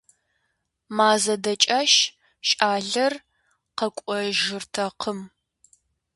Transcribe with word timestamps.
Мазэ 0.95 1.35
дэкӀащ, 1.43 1.93
щӏалэр 2.47 3.13
къэкӀуэжыртэкъым. 3.77 5.19